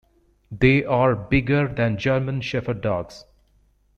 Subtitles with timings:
[0.49, 3.23] They are bigger than German Shepherd Dogs.